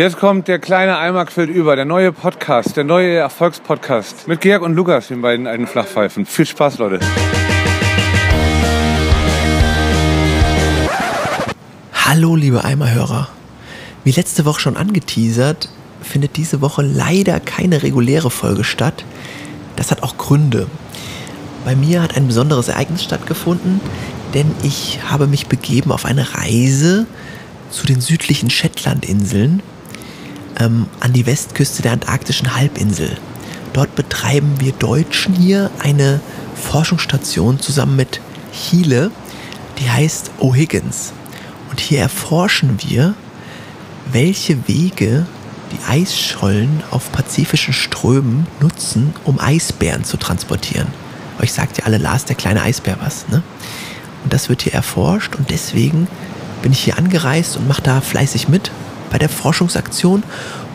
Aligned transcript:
Jetzt 0.00 0.16
kommt 0.16 0.48
der 0.48 0.58
kleine 0.58 0.96
Eimer 0.96 1.26
quillt 1.26 1.50
über, 1.50 1.76
der 1.76 1.84
neue 1.84 2.10
Podcast, 2.10 2.74
der 2.74 2.84
neue 2.84 3.16
Erfolgspodcast 3.16 4.28
mit 4.28 4.40
Georg 4.40 4.62
und 4.62 4.72
Lukas, 4.72 5.08
den 5.08 5.20
beiden 5.20 5.46
alten 5.46 5.66
Flachpfeifen. 5.66 6.24
Viel 6.24 6.46
Spaß, 6.46 6.78
Leute. 6.78 7.00
Hallo, 11.92 12.34
liebe 12.34 12.64
Eimerhörer. 12.64 13.28
Wie 14.02 14.12
letzte 14.12 14.46
Woche 14.46 14.62
schon 14.62 14.78
angeteasert, 14.78 15.68
findet 16.00 16.38
diese 16.38 16.62
Woche 16.62 16.80
leider 16.80 17.38
keine 17.38 17.82
reguläre 17.82 18.30
Folge 18.30 18.64
statt. 18.64 19.04
Das 19.76 19.90
hat 19.90 20.02
auch 20.02 20.16
Gründe. 20.16 20.66
Bei 21.66 21.76
mir 21.76 22.00
hat 22.00 22.16
ein 22.16 22.26
besonderes 22.26 22.68
Ereignis 22.68 23.04
stattgefunden, 23.04 23.82
denn 24.32 24.50
ich 24.62 25.00
habe 25.10 25.26
mich 25.26 25.46
begeben 25.46 25.92
auf 25.92 26.06
eine 26.06 26.36
Reise 26.36 27.04
zu 27.70 27.86
den 27.86 28.00
südlichen 28.00 28.48
Shetlandinseln 28.48 29.62
ähm, 30.60 30.86
an 31.00 31.12
die 31.12 31.26
Westküste 31.26 31.82
der 31.82 31.92
antarktischen 31.92 32.54
Halbinsel. 32.54 33.16
Dort 33.72 33.94
betreiben 33.94 34.56
wir 34.58 34.72
Deutschen 34.72 35.34
hier 35.34 35.70
eine 35.80 36.20
Forschungsstation 36.54 37.58
zusammen 37.60 37.96
mit 37.96 38.20
Chile, 38.52 39.10
die 39.78 39.90
heißt 39.90 40.32
O'Higgins. 40.40 41.12
Und 41.70 41.80
hier 41.80 42.00
erforschen 42.00 42.78
wir, 42.80 43.14
welche 44.12 44.68
Wege 44.68 45.26
die 45.72 45.88
Eisschollen 45.88 46.82
auf 46.90 47.12
pazifischen 47.12 47.72
Strömen 47.72 48.46
nutzen, 48.60 49.14
um 49.24 49.38
Eisbären 49.38 50.04
zu 50.04 50.16
transportieren. 50.16 50.88
Euch 51.40 51.52
sagt 51.52 51.78
ja 51.78 51.84
alle 51.84 51.98
Lars, 51.98 52.24
der 52.24 52.36
kleine 52.36 52.62
Eisbär, 52.62 52.96
was, 53.00 53.28
ne? 53.28 53.42
Und 54.24 54.32
das 54.32 54.48
wird 54.48 54.62
hier 54.62 54.74
erforscht 54.74 55.36
und 55.36 55.48
deswegen 55.48 56.08
bin 56.60 56.72
ich 56.72 56.80
hier 56.80 56.98
angereist 56.98 57.56
und 57.56 57.66
mache 57.68 57.80
da 57.80 58.00
fleißig 58.02 58.48
mit 58.48 58.70
bei 59.10 59.18
der 59.18 59.28
Forschungsaktion 59.28 60.22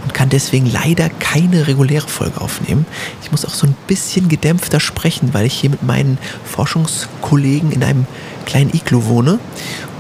und 0.04 0.14
kann 0.14 0.30
deswegen 0.30 0.70
leider 0.70 1.10
keine 1.10 1.68
reguläre 1.68 2.08
Folge 2.08 2.40
aufnehmen. 2.42 2.86
Ich 3.24 3.32
muss 3.32 3.46
auch 3.46 3.54
so 3.54 3.66
ein 3.66 3.76
bisschen 3.88 4.30
gedämpfter 4.30 4.80
sprechen, 4.80 5.34
weil 5.34 5.46
ich 5.46 5.54
hier 5.54 5.72
mit 5.72 5.82
meinen 5.82 6.18
Forschungskollegen 6.44 7.72
in 7.72 7.84
einem 7.84 8.06
kleinen 8.46 8.74
Iglu 8.74 9.06
wohne 9.06 9.40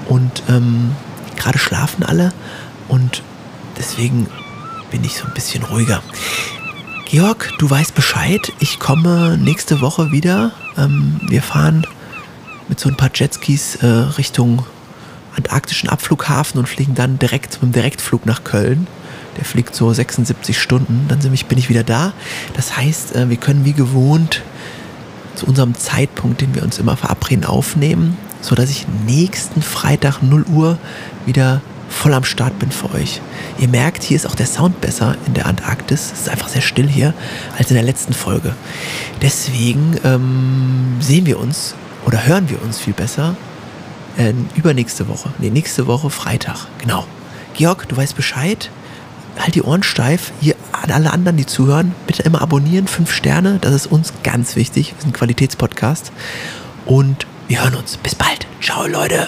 und 0.07 0.43
ähm, 0.47 0.91
gerade 1.35 1.57
schlafen 1.57 2.03
alle 2.03 2.31
und 2.87 3.23
deswegen 3.77 4.27
bin 4.91 5.03
ich 5.03 5.15
so 5.15 5.25
ein 5.25 5.33
bisschen 5.33 5.63
ruhiger. 5.63 6.03
Georg, 7.05 7.53
du 7.59 7.69
weißt 7.69 7.95
Bescheid. 7.95 8.51
Ich 8.59 8.79
komme 8.79 9.37
nächste 9.37 9.81
Woche 9.81 10.11
wieder. 10.11 10.51
Ähm, 10.77 11.19
wir 11.27 11.41
fahren 11.41 11.85
mit 12.67 12.79
so 12.79 12.89
ein 12.89 12.97
paar 12.97 13.11
Jetskis 13.13 13.75
äh, 13.75 13.85
Richtung 13.85 14.65
antarktischen 15.35 15.89
Abflughafen 15.89 16.59
und 16.59 16.67
fliegen 16.67 16.95
dann 16.95 17.19
direkt 17.19 17.53
mit 17.53 17.63
dem 17.63 17.71
Direktflug 17.71 18.25
nach 18.25 18.43
Köln. 18.43 18.87
Der 19.37 19.45
fliegt 19.45 19.75
so 19.75 19.91
76 19.91 20.59
Stunden. 20.59 21.05
Dann 21.07 21.19
bin 21.19 21.57
ich 21.57 21.69
wieder 21.69 21.83
da. 21.83 22.13
Das 22.53 22.77
heißt, 22.77 23.15
äh, 23.15 23.29
wir 23.29 23.37
können 23.37 23.65
wie 23.65 23.73
gewohnt 23.73 24.41
zu 25.35 25.45
unserem 25.45 25.75
Zeitpunkt, 25.75 26.41
den 26.41 26.55
wir 26.55 26.63
uns 26.63 26.79
immer 26.79 26.95
verabreden, 26.95 27.43
aufnehmen, 27.43 28.17
sodass 28.41 28.69
ich 28.69 28.87
nächsten 29.05 29.61
Freitag 29.61 30.21
0 30.21 30.45
Uhr 30.45 30.77
wieder 31.25 31.61
voll 31.89 32.13
am 32.13 32.23
Start 32.23 32.57
bin 32.59 32.71
für 32.71 32.93
euch. 32.93 33.21
Ihr 33.59 33.67
merkt, 33.67 34.03
hier 34.03 34.15
ist 34.15 34.25
auch 34.25 34.35
der 34.35 34.45
Sound 34.45 34.81
besser 34.81 35.15
in 35.27 35.33
der 35.33 35.45
Antarktis. 35.45 36.11
Es 36.13 36.21
ist 36.21 36.29
einfach 36.29 36.47
sehr 36.47 36.61
still 36.61 36.87
hier 36.87 37.13
als 37.57 37.69
in 37.69 37.75
der 37.75 37.83
letzten 37.83 38.13
Folge. 38.13 38.55
Deswegen 39.21 39.99
ähm, 40.03 40.97
sehen 40.99 41.25
wir 41.25 41.39
uns 41.39 41.75
oder 42.05 42.25
hören 42.25 42.49
wir 42.49 42.61
uns 42.61 42.79
viel 42.79 42.93
besser 42.93 43.35
äh, 44.17 44.33
übernächste 44.55 45.07
Woche. 45.07 45.29
Nee, 45.39 45.49
nächste 45.49 45.87
Woche 45.87 46.09
Freitag. 46.09 46.67
Genau. 46.79 47.05
Georg, 47.55 47.87
du 47.87 47.97
weißt 47.97 48.15
Bescheid. 48.15 48.69
Halt 49.37 49.55
die 49.55 49.63
Ohren 49.63 49.83
steif. 49.83 50.31
Hier 50.39 50.55
an 50.71 50.91
alle 50.91 51.11
anderen, 51.11 51.37
die 51.37 51.45
zuhören, 51.45 51.93
bitte 52.07 52.23
immer 52.23 52.41
abonnieren. 52.41 52.87
Fünf 52.87 53.11
Sterne, 53.11 53.57
das 53.59 53.73
ist 53.73 53.87
uns 53.87 54.13
ganz 54.23 54.55
wichtig. 54.55 54.93
Wir 54.95 55.01
sind 55.01 55.09
ein 55.09 55.13
Qualitätspodcast. 55.13 56.11
Und 56.85 57.27
wir 57.47 57.63
hören 57.63 57.75
uns. 57.75 57.97
Bis 57.97 58.15
bald. 58.15 58.47
Ciao, 58.61 58.87
Leute. 58.87 59.27